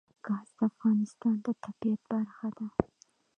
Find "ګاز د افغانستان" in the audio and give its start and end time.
0.25-1.33